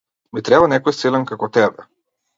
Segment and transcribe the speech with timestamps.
[0.37, 1.91] Ми треба некој силен како тебе.